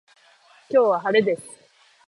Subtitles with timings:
[0.71, 1.43] 今日は晴れです